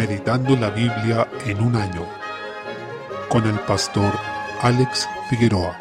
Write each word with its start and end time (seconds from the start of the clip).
Meditando 0.00 0.56
la 0.56 0.70
Biblia 0.70 1.28
en 1.44 1.60
un 1.60 1.76
año 1.76 2.06
con 3.28 3.46
el 3.46 3.58
pastor 3.60 4.10
Alex 4.62 5.06
Figueroa. 5.28 5.78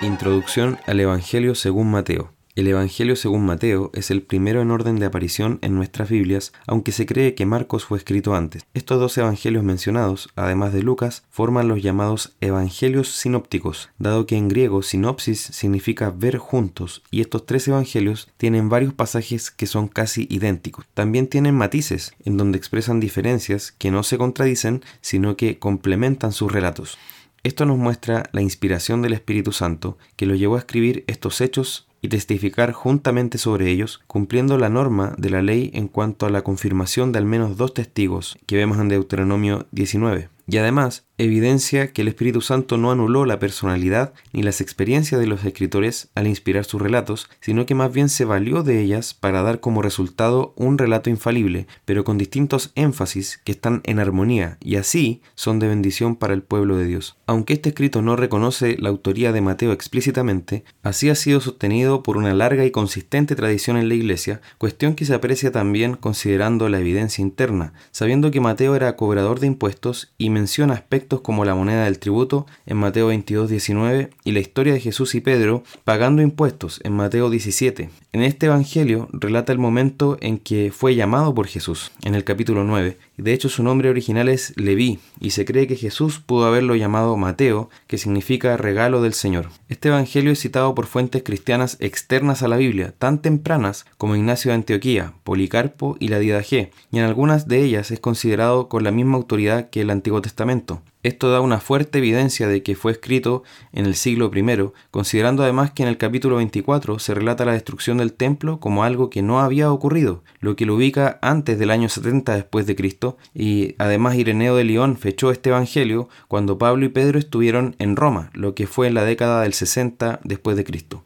Introducción 0.00 0.80
al 0.88 0.98
Evangelio 0.98 1.54
según 1.54 1.92
Mateo. 1.92 2.32
El 2.54 2.68
Evangelio 2.68 3.16
según 3.16 3.46
Mateo 3.46 3.90
es 3.94 4.10
el 4.10 4.20
primero 4.20 4.60
en 4.60 4.70
orden 4.70 4.98
de 4.98 5.06
aparición 5.06 5.58
en 5.62 5.74
nuestras 5.74 6.10
Biblias, 6.10 6.52
aunque 6.66 6.92
se 6.92 7.06
cree 7.06 7.34
que 7.34 7.46
Marcos 7.46 7.86
fue 7.86 7.96
escrito 7.96 8.34
antes. 8.34 8.66
Estos 8.74 9.00
dos 9.00 9.16
evangelios 9.16 9.64
mencionados, 9.64 10.28
además 10.36 10.74
de 10.74 10.82
Lucas, 10.82 11.24
forman 11.30 11.66
los 11.66 11.82
llamados 11.82 12.34
evangelios 12.42 13.08
sinópticos, 13.08 13.88
dado 13.98 14.26
que 14.26 14.36
en 14.36 14.48
griego 14.48 14.82
sinopsis 14.82 15.40
significa 15.40 16.10
ver 16.10 16.36
juntos, 16.36 17.02
y 17.10 17.22
estos 17.22 17.46
tres 17.46 17.68
evangelios 17.68 18.28
tienen 18.36 18.68
varios 18.68 18.92
pasajes 18.92 19.50
que 19.50 19.66
son 19.66 19.88
casi 19.88 20.26
idénticos. 20.28 20.84
También 20.92 21.28
tienen 21.28 21.54
matices, 21.54 22.12
en 22.22 22.36
donde 22.36 22.58
expresan 22.58 23.00
diferencias 23.00 23.72
que 23.72 23.90
no 23.90 24.02
se 24.02 24.18
contradicen, 24.18 24.82
sino 25.00 25.38
que 25.38 25.58
complementan 25.58 26.32
sus 26.32 26.52
relatos. 26.52 26.98
Esto 27.44 27.64
nos 27.64 27.78
muestra 27.78 28.28
la 28.32 28.42
inspiración 28.42 29.00
del 29.00 29.14
Espíritu 29.14 29.52
Santo 29.52 29.96
que 30.16 30.26
lo 30.26 30.34
llevó 30.34 30.56
a 30.56 30.58
escribir 30.58 31.02
estos 31.06 31.40
hechos 31.40 31.88
y 32.02 32.08
testificar 32.08 32.72
juntamente 32.72 33.38
sobre 33.38 33.70
ellos, 33.70 34.02
cumpliendo 34.06 34.58
la 34.58 34.68
norma 34.68 35.14
de 35.16 35.30
la 35.30 35.40
ley 35.40 35.70
en 35.72 35.88
cuanto 35.88 36.26
a 36.26 36.30
la 36.30 36.42
confirmación 36.42 37.12
de 37.12 37.18
al 37.18 37.24
menos 37.24 37.56
dos 37.56 37.72
testigos 37.72 38.36
que 38.46 38.56
vemos 38.56 38.78
en 38.78 38.88
Deuteronomio 38.88 39.66
19. 39.70 40.28
Y 40.48 40.56
además, 40.58 41.06
evidencia 41.22 41.92
que 41.92 42.02
el 42.02 42.08
Espíritu 42.08 42.40
Santo 42.40 42.76
no 42.76 42.90
anuló 42.90 43.24
la 43.26 43.38
personalidad 43.38 44.12
ni 44.32 44.42
las 44.42 44.60
experiencias 44.60 45.20
de 45.20 45.26
los 45.26 45.44
escritores 45.44 46.10
al 46.14 46.26
inspirar 46.26 46.64
sus 46.64 46.80
relatos, 46.80 47.28
sino 47.40 47.66
que 47.66 47.74
más 47.74 47.92
bien 47.92 48.08
se 48.08 48.24
valió 48.24 48.62
de 48.62 48.80
ellas 48.80 49.14
para 49.14 49.42
dar 49.42 49.60
como 49.60 49.82
resultado 49.82 50.52
un 50.56 50.78
relato 50.78 51.10
infalible, 51.10 51.66
pero 51.84 52.04
con 52.04 52.18
distintos 52.18 52.72
énfasis 52.74 53.40
que 53.44 53.52
están 53.52 53.80
en 53.84 53.98
armonía 53.98 54.58
y 54.60 54.76
así 54.76 55.22
son 55.34 55.58
de 55.58 55.68
bendición 55.68 56.16
para 56.16 56.34
el 56.34 56.42
pueblo 56.42 56.76
de 56.76 56.86
Dios. 56.86 57.16
Aunque 57.26 57.54
este 57.54 57.70
escrito 57.70 58.02
no 58.02 58.16
reconoce 58.16 58.76
la 58.78 58.88
autoría 58.88 59.32
de 59.32 59.40
Mateo 59.40 59.72
explícitamente, 59.72 60.64
así 60.82 61.08
ha 61.10 61.14
sido 61.14 61.40
sostenido 61.40 62.02
por 62.02 62.16
una 62.16 62.34
larga 62.34 62.64
y 62.64 62.70
consistente 62.70 63.36
tradición 63.36 63.76
en 63.76 63.88
la 63.88 63.94
Iglesia, 63.94 64.40
cuestión 64.58 64.94
que 64.94 65.04
se 65.04 65.14
aprecia 65.14 65.52
también 65.52 65.94
considerando 65.94 66.68
la 66.68 66.80
evidencia 66.80 67.22
interna, 67.22 67.72
sabiendo 67.90 68.30
que 68.30 68.40
Mateo 68.40 68.74
era 68.74 68.96
cobrador 68.96 69.40
de 69.40 69.46
impuestos 69.46 70.12
y 70.18 70.30
menciona 70.30 70.74
aspectos 70.74 71.11
como 71.20 71.44
la 71.44 71.54
moneda 71.54 71.84
del 71.84 71.98
tributo 71.98 72.46
en 72.64 72.78
Mateo 72.78 73.08
22, 73.08 73.50
19 73.50 74.08
y 74.24 74.32
la 74.32 74.40
historia 74.40 74.72
de 74.72 74.80
Jesús 74.80 75.14
y 75.14 75.20
Pedro 75.20 75.62
pagando 75.84 76.22
impuestos 76.22 76.80
en 76.84 76.94
Mateo 76.94 77.28
17. 77.28 77.90
En 78.14 78.22
este 78.22 78.46
Evangelio 78.46 79.08
relata 79.12 79.52
el 79.52 79.58
momento 79.58 80.16
en 80.20 80.38
que 80.38 80.72
fue 80.72 80.94
llamado 80.94 81.34
por 81.34 81.46
Jesús, 81.46 81.92
en 82.02 82.14
el 82.14 82.24
capítulo 82.24 82.64
9. 82.64 82.96
De 83.18 83.32
hecho 83.32 83.48
su 83.48 83.62
nombre 83.62 83.90
original 83.90 84.28
es 84.28 84.54
Leví 84.56 84.98
y 85.20 85.30
se 85.30 85.44
cree 85.44 85.66
que 85.66 85.76
Jesús 85.76 86.18
pudo 86.18 86.46
haberlo 86.46 86.74
llamado 86.76 87.16
Mateo, 87.16 87.68
que 87.86 87.98
significa 87.98 88.56
regalo 88.56 89.02
del 89.02 89.12
Señor. 89.12 89.50
Este 89.68 89.88
Evangelio 89.88 90.32
es 90.32 90.40
citado 90.40 90.74
por 90.74 90.86
fuentes 90.86 91.22
cristianas 91.22 91.76
externas 91.80 92.42
a 92.42 92.48
la 92.48 92.56
Biblia, 92.56 92.94
tan 92.98 93.20
tempranas 93.20 93.86
como 93.98 94.16
Ignacio 94.16 94.50
de 94.50 94.56
Antioquía, 94.56 95.12
Policarpo 95.24 95.96
y 95.98 96.08
la 96.08 96.18
Didaje, 96.18 96.70
y 96.90 96.98
en 96.98 97.04
algunas 97.04 97.48
de 97.48 97.62
ellas 97.62 97.90
es 97.90 98.00
considerado 98.00 98.68
con 98.68 98.84
la 98.84 98.90
misma 98.90 99.16
autoridad 99.16 99.70
que 99.70 99.80
el 99.80 99.90
Antiguo 99.90 100.22
Testamento. 100.22 100.82
Esto 101.04 101.32
da 101.32 101.40
una 101.40 101.58
fuerte 101.58 101.98
evidencia 101.98 102.46
de 102.46 102.62
que 102.62 102.76
fue 102.76 102.92
escrito 102.92 103.42
en 103.72 103.86
el 103.86 103.96
siglo 103.96 104.30
I, 104.32 104.70
considerando 104.92 105.42
además 105.42 105.72
que 105.72 105.82
en 105.82 105.88
el 105.88 105.98
capítulo 105.98 106.36
24 106.36 107.00
se 107.00 107.12
relata 107.12 107.44
la 107.44 107.54
destrucción 107.54 107.98
del 107.98 108.12
templo 108.12 108.60
como 108.60 108.84
algo 108.84 109.10
que 109.10 109.20
no 109.20 109.40
había 109.40 109.72
ocurrido, 109.72 110.22
lo 110.38 110.54
que 110.54 110.64
lo 110.64 110.76
ubica 110.76 111.18
antes 111.20 111.58
del 111.58 111.72
año 111.72 111.88
70 111.88 112.36
después 112.36 112.68
de 112.68 112.76
Cristo, 112.76 113.16
y 113.34 113.74
además 113.78 114.14
Ireneo 114.14 114.54
de 114.54 114.62
León 114.62 114.96
fechó 114.96 115.32
este 115.32 115.50
evangelio 115.50 116.08
cuando 116.28 116.56
Pablo 116.56 116.84
y 116.84 116.90
Pedro 116.90 117.18
estuvieron 117.18 117.74
en 117.80 117.96
Roma, 117.96 118.30
lo 118.32 118.54
que 118.54 118.68
fue 118.68 118.86
en 118.86 118.94
la 118.94 119.04
década 119.04 119.42
del 119.42 119.54
60 119.54 120.20
después 120.22 120.56
de 120.56 120.62
Cristo. 120.62 121.02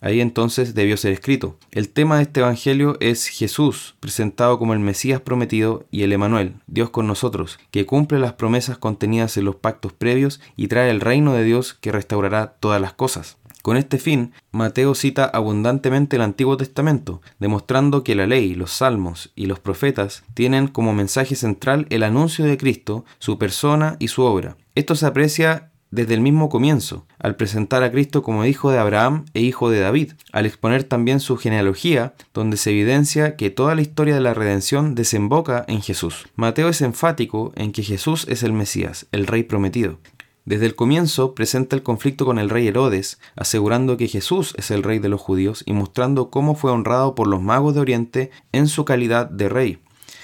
Ahí 0.00 0.20
entonces 0.20 0.74
debió 0.74 0.96
ser 0.96 1.12
escrito. 1.12 1.56
El 1.70 1.88
tema 1.88 2.16
de 2.16 2.22
este 2.22 2.40
Evangelio 2.40 2.96
es 3.00 3.26
Jesús, 3.26 3.96
presentado 4.00 4.58
como 4.58 4.72
el 4.72 4.78
Mesías 4.78 5.20
prometido, 5.20 5.86
y 5.90 6.02
el 6.02 6.12
Emanuel, 6.12 6.54
Dios 6.66 6.90
con 6.90 7.06
nosotros, 7.06 7.58
que 7.70 7.86
cumple 7.86 8.18
las 8.18 8.34
promesas 8.34 8.78
contenidas 8.78 9.36
en 9.36 9.44
los 9.44 9.56
pactos 9.56 9.92
previos 9.92 10.40
y 10.56 10.68
trae 10.68 10.90
el 10.90 11.00
reino 11.00 11.34
de 11.34 11.44
Dios 11.44 11.74
que 11.74 11.92
restaurará 11.92 12.56
todas 12.60 12.80
las 12.80 12.92
cosas. 12.92 13.38
Con 13.62 13.76
este 13.76 13.98
fin, 13.98 14.32
Mateo 14.52 14.94
cita 14.94 15.24
abundantemente 15.24 16.16
el 16.16 16.22
Antiguo 16.22 16.56
Testamento, 16.56 17.20
demostrando 17.38 18.04
que 18.04 18.14
la 18.14 18.26
ley, 18.26 18.54
los 18.54 18.70
salmos 18.70 19.32
y 19.34 19.46
los 19.46 19.58
profetas 19.58 20.22
tienen 20.34 20.68
como 20.68 20.94
mensaje 20.94 21.34
central 21.34 21.86
el 21.90 22.04
anuncio 22.04 22.44
de 22.44 22.56
Cristo, 22.56 23.04
su 23.18 23.36
persona 23.36 23.96
y 23.98 24.08
su 24.08 24.22
obra. 24.22 24.56
Esto 24.74 24.94
se 24.94 25.06
aprecia 25.06 25.70
desde 25.90 26.14
el 26.14 26.20
mismo 26.20 26.48
comienzo, 26.48 27.06
al 27.18 27.36
presentar 27.36 27.82
a 27.82 27.90
Cristo 27.90 28.22
como 28.22 28.44
hijo 28.44 28.70
de 28.70 28.78
Abraham 28.78 29.24
e 29.34 29.40
hijo 29.40 29.70
de 29.70 29.80
David, 29.80 30.12
al 30.32 30.46
exponer 30.46 30.84
también 30.84 31.20
su 31.20 31.36
genealogía, 31.36 32.14
donde 32.34 32.56
se 32.56 32.70
evidencia 32.70 33.36
que 33.36 33.50
toda 33.50 33.74
la 33.74 33.82
historia 33.82 34.14
de 34.14 34.20
la 34.20 34.34
redención 34.34 34.94
desemboca 34.94 35.64
en 35.68 35.82
Jesús. 35.82 36.28
Mateo 36.36 36.68
es 36.68 36.82
enfático 36.82 37.52
en 37.56 37.72
que 37.72 37.82
Jesús 37.82 38.26
es 38.28 38.42
el 38.42 38.52
Mesías, 38.52 39.06
el 39.12 39.26
Rey 39.26 39.42
prometido. 39.42 39.98
Desde 40.44 40.64
el 40.64 40.74
comienzo 40.74 41.34
presenta 41.34 41.76
el 41.76 41.82
conflicto 41.82 42.24
con 42.24 42.38
el 42.38 42.48
rey 42.48 42.66
Herodes, 42.66 43.18
asegurando 43.36 43.98
que 43.98 44.08
Jesús 44.08 44.54
es 44.56 44.70
el 44.70 44.82
rey 44.82 44.98
de 44.98 45.10
los 45.10 45.20
judíos 45.20 45.62
y 45.66 45.74
mostrando 45.74 46.30
cómo 46.30 46.54
fue 46.54 46.70
honrado 46.70 47.14
por 47.14 47.26
los 47.26 47.42
magos 47.42 47.74
de 47.74 47.80
Oriente 47.80 48.30
en 48.52 48.66
su 48.66 48.86
calidad 48.86 49.28
de 49.28 49.50
rey 49.50 49.78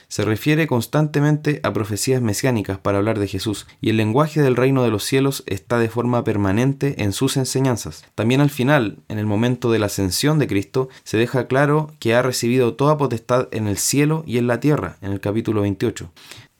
se 0.08 0.24
refiere 0.24 0.66
constantemente 0.66 1.60
a 1.62 1.72
profecías 1.72 2.22
mesiánicas 2.22 2.78
para 2.78 2.98
hablar 2.98 3.18
de 3.18 3.28
Jesús, 3.28 3.66
y 3.80 3.90
el 3.90 3.96
lenguaje 3.96 4.42
del 4.42 4.56
reino 4.56 4.82
de 4.82 4.90
los 4.90 5.04
cielos 5.04 5.44
está 5.46 5.78
de 5.78 5.88
forma 5.88 6.24
permanente 6.24 7.02
en 7.02 7.12
sus 7.12 7.36
enseñanzas. 7.36 8.04
También 8.14 8.40
al 8.40 8.50
final, 8.50 8.98
en 9.08 9.18
el 9.18 9.26
momento 9.26 9.70
de 9.70 9.78
la 9.78 9.86
ascensión 9.86 10.38
de 10.38 10.46
Cristo, 10.46 10.88
se 11.04 11.16
deja 11.16 11.46
claro 11.46 11.92
que 11.98 12.14
ha 12.14 12.22
recibido 12.22 12.74
toda 12.74 12.96
potestad 12.96 13.48
en 13.50 13.66
el 13.66 13.78
cielo 13.78 14.24
y 14.26 14.38
en 14.38 14.46
la 14.46 14.60
tierra, 14.60 14.96
en 15.00 15.12
el 15.12 15.20
capítulo 15.20 15.62
28 15.62 16.10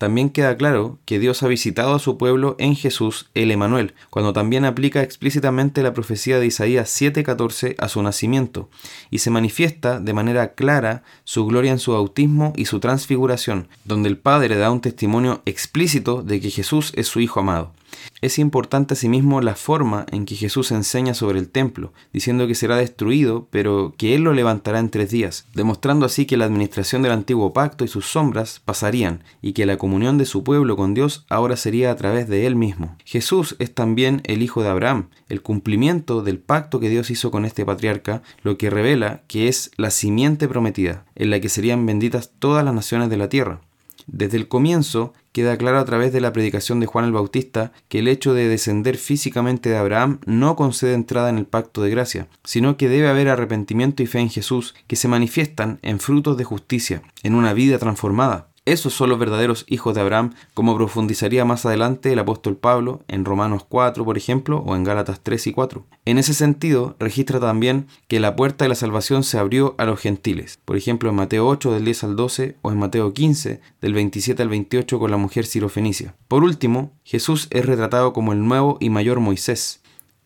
también 0.04 0.28
queda 0.28 0.59
claro 0.59 0.98
que 1.06 1.19
Dios 1.19 1.42
ha 1.42 1.48
visitado 1.48 1.94
a 1.94 1.98
su 1.98 2.19
pueblo 2.19 2.56
en 2.59 2.76
Jesús 2.76 3.31
el 3.32 3.50
Emanuel, 3.50 3.94
cuando 4.10 4.34
también 4.34 4.66
aplica 4.66 5.03
explícitamente 5.03 5.82
la 5.82 5.94
profecía 5.94 6.38
de 6.38 6.44
Isaías 6.44 6.91
7:14 6.91 7.75
a 7.78 7.88
su 7.88 8.03
nacimiento, 8.03 8.69
y 9.10 9.20
se 9.20 9.31
manifiesta 9.31 10.00
de 10.00 10.12
manera 10.12 10.53
clara 10.53 11.04
su 11.25 11.47
gloria 11.47 11.72
en 11.72 11.78
su 11.78 11.92
bautismo 11.92 12.53
y 12.54 12.66
su 12.66 12.81
transfiguración, 12.81 13.69
donde 13.87 14.10
el 14.10 14.19
Padre 14.19 14.56
da 14.56 14.70
un 14.70 14.82
testimonio 14.82 15.41
explícito 15.47 16.22
de 16.22 16.38
que 16.38 16.50
Jesús 16.50 16.92
es 16.97 17.06
su 17.06 17.21
Hijo 17.21 17.41
amado. 17.41 17.72
Es 18.20 18.38
importante 18.38 18.94
asimismo 18.94 19.41
la 19.41 19.54
forma 19.54 20.06
en 20.10 20.25
que 20.25 20.34
Jesús 20.34 20.70
enseña 20.70 21.15
sobre 21.15 21.38
el 21.38 21.48
templo, 21.48 21.92
diciendo 22.12 22.47
que 22.47 22.54
será 22.54 22.76
destruido, 22.76 23.48
pero 23.50 23.94
que 23.97 24.15
Él 24.15 24.22
lo 24.22 24.32
levantará 24.32 24.78
en 24.78 24.91
tres 24.91 25.10
días, 25.10 25.47
demostrando 25.54 26.06
así 26.06 26.26
que 26.26 26.37
la 26.37 26.44
administración 26.44 27.03
del 27.03 27.12
antiguo 27.12 27.53
pacto 27.53 27.84
y 27.84 27.88
sus 27.88 28.06
sombras 28.06 28.60
pasarían, 28.65 29.25
y 29.42 29.53
que 29.53 29.66
la 29.66 29.76
comunión 29.76 30.19
de 30.19 30.25
su 30.25 30.44
pueblo 30.44 30.76
con 30.76 30.94
Dios 30.94 31.25
ahora 31.28 31.56
sería 31.56 31.91
a 31.91 31.97
través 31.97 32.28
de 32.28 32.47
Él 32.47 32.56
mismo. 32.56 32.97
Jesús 33.04 33.56
es 33.59 33.75
también 33.75 34.22
el 34.25 34.42
Hijo 34.42 34.62
de 34.62 34.69
Abraham, 34.69 35.09
el 35.28 35.42
cumplimiento 35.42 36.22
del 36.22 36.38
pacto 36.38 36.81
que 36.81 36.88
Dios 36.88 37.10
hizo 37.10 37.31
con 37.31 37.44
este 37.44 37.65
patriarca, 37.65 38.22
lo 38.42 38.59
que 38.59 38.71
revela 38.71 39.22
que 39.26 39.48
es 39.48 39.71
la 39.76 39.91
simiente 39.91 40.48
prometida, 40.48 41.04
en 41.15 41.31
la 41.31 41.41
que 41.41 41.48
serían 41.48 41.86
benditas 41.86 42.31
todas 42.38 42.65
las 42.65 42.75
naciones 42.75 43.10
de 43.10 43.16
la 43.16 43.28
tierra. 43.28 43.60
Desde 44.06 44.36
el 44.36 44.48
comienzo 44.48 45.15
queda 45.34 45.56
claro 45.56 45.81
a 45.81 45.84
través 45.84 46.12
de 46.12 46.21
la 46.21 46.33
predicación 46.33 46.78
de 46.78 46.87
Juan 46.87 47.06
el 47.06 47.12
Bautista 47.12 47.72
que 47.89 47.99
el 47.99 48.06
hecho 48.06 48.34
de 48.34 48.47
descender 48.47 48.97
físicamente 48.97 49.69
de 49.69 49.77
Abraham 49.77 50.21
no 50.27 50.55
concede 50.55 50.95
entrada 50.95 51.28
en 51.28 51.39
el 51.39 51.45
pacto 51.45 51.83
de 51.83 51.91
gracia, 51.91 52.28
sino 52.45 52.77
que 52.77 52.89
debe 52.89 53.09
haber 53.09 53.28
arrepentimiento 53.28 54.05
y 54.05 54.06
fe 54.06 54.21
en 54.21 54.31
Jesús 54.31 54.77
que 54.86 54.95
se 54.95 55.09
manifiestan 55.09 55.81
en 55.83 55.98
frutos 55.98 56.36
de 56.36 56.45
justicia, 56.45 57.03
en 57.25 57.34
una 57.34 57.53
vida 57.53 57.78
transformada. 57.78 58.53
Esos 58.66 58.95
son 58.95 59.11
los 59.11 59.19
verdaderos 59.19 59.66
hijos 59.69 59.95
de 59.95 60.01
Abraham, 60.01 60.33
como 60.55 60.75
profundizaría 60.75 61.45
más 61.45 61.66
adelante 61.66 62.11
el 62.11 62.19
apóstol 62.19 62.57
Pablo 62.57 63.03
en 63.09 63.27
Romanos 63.27 63.66
4, 63.69 64.07
por 64.07 64.16
ejemplo, 64.16 64.63
o 64.65 64.75
en 64.75 64.84
Gálatas 64.84 65.21
3 65.22 65.49
y 65.49 65.53
4. 65.53 65.84
En 66.07 66.16
ese 66.16 66.33
sentido, 66.33 66.97
registra 66.99 67.39
también 67.39 67.89
que 68.09 68.21
la 68.21 68.37
puerta 68.37 68.65
de 68.65 68.71
la 68.71 68.75
salvación 68.75 69.22
se 69.22 69.39
abrió 69.39 69.75
a 69.77 69.84
los 69.84 70.01
gentiles, 70.01 70.59
por 70.65 70.78
ejemplo 70.78 71.11
en 71.11 71.16
Mateo 71.16 71.47
8 71.47 71.72
del 71.72 71.84
10 71.84 72.05
al 72.05 72.16
12 72.16 72.57
o 72.63 72.72
en 72.72 72.78
Mateo 72.78 73.13
15 73.13 73.61
del 73.83 73.93
27 73.93 74.43
al 74.43 74.49
28 74.49 74.99
con 74.99 75.10
la 75.10 75.19
mujer 75.19 75.45
sirofenicia. 75.45 76.15
Por 76.27 76.43
último, 76.43 76.93
Jesús 77.05 77.49
es 77.51 77.67
retratado 77.67 78.15
como 78.15 78.33
el 78.33 78.47
nuevo 78.47 78.78
y 78.81 78.89
mayor 78.89 79.21
Moisés, 79.21 79.83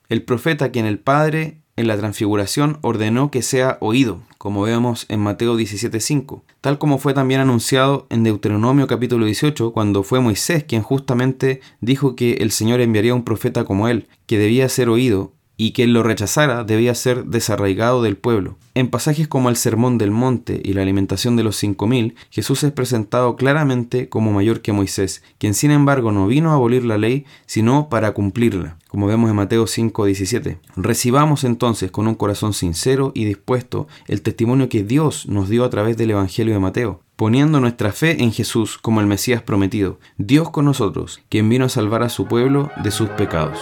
el 0.08 0.22
profeta 0.22 0.70
quien 0.70 0.86
el 0.86 1.00
Padre 1.00 1.62
en 1.78 1.86
la 1.86 1.96
transfiguración 1.96 2.78
ordenó 2.82 3.30
que 3.30 3.40
sea 3.40 3.78
oído, 3.80 4.20
como 4.36 4.62
vemos 4.62 5.06
en 5.08 5.20
Mateo 5.20 5.56
17:5, 5.56 6.42
tal 6.60 6.76
como 6.78 6.98
fue 6.98 7.14
también 7.14 7.40
anunciado 7.40 8.08
en 8.10 8.24
Deuteronomio 8.24 8.88
capítulo 8.88 9.26
18, 9.26 9.72
cuando 9.72 10.02
fue 10.02 10.18
Moisés 10.18 10.64
quien 10.64 10.82
justamente 10.82 11.60
dijo 11.80 12.16
que 12.16 12.32
el 12.40 12.50
Señor 12.50 12.80
enviaría 12.80 13.14
un 13.14 13.22
profeta 13.22 13.64
como 13.64 13.86
él, 13.86 14.08
que 14.26 14.38
debía 14.38 14.68
ser 14.68 14.88
oído, 14.88 15.32
y 15.60 15.72
quien 15.72 15.92
lo 15.92 16.02
rechazara 16.02 16.64
debía 16.64 16.94
ser 16.94 17.26
desarraigado 17.26 18.00
del 18.00 18.16
pueblo. 18.16 18.56
En 18.74 18.88
pasajes 18.88 19.26
como 19.26 19.50
el 19.50 19.56
Sermón 19.56 19.98
del 19.98 20.12
Monte 20.12 20.62
y 20.64 20.72
la 20.72 20.82
alimentación 20.82 21.36
de 21.36 21.42
los 21.42 21.56
cinco 21.56 21.88
mil, 21.88 22.14
Jesús 22.30 22.62
es 22.62 22.70
presentado 22.70 23.34
claramente 23.36 24.08
como 24.08 24.32
mayor 24.32 24.62
que 24.62 24.72
Moisés, 24.72 25.22
quien 25.36 25.54
sin 25.54 25.72
embargo 25.72 26.12
no 26.12 26.28
vino 26.28 26.52
a 26.52 26.54
abolir 26.54 26.84
la 26.84 26.96
ley, 26.96 27.26
sino 27.44 27.88
para 27.88 28.12
cumplirla, 28.12 28.78
como 28.86 29.08
vemos 29.08 29.28
en 29.28 29.36
Mateo 29.36 29.66
5:17. 29.66 30.58
Recibamos 30.76 31.42
entonces 31.42 31.90
con 31.90 32.06
un 32.06 32.14
corazón 32.14 32.54
sincero 32.54 33.10
y 33.14 33.24
dispuesto 33.24 33.88
el 34.06 34.22
testimonio 34.22 34.68
que 34.68 34.84
Dios 34.84 35.26
nos 35.26 35.48
dio 35.48 35.64
a 35.64 35.70
través 35.70 35.96
del 35.96 36.12
Evangelio 36.12 36.54
de 36.54 36.60
Mateo 36.60 37.02
poniendo 37.16 37.58
nuestra 37.58 37.90
fe 37.90 38.22
en 38.22 38.30
Jesús 38.30 38.78
como 38.78 39.00
el 39.00 39.08
Mesías 39.08 39.42
prometido, 39.42 39.98
Dios 40.18 40.50
con 40.50 40.66
nosotros, 40.66 41.20
quien 41.28 41.48
vino 41.48 41.64
a 41.64 41.68
salvar 41.68 42.04
a 42.04 42.10
su 42.10 42.26
pueblo 42.26 42.70
de 42.84 42.92
sus 42.92 43.08
pecados. 43.08 43.58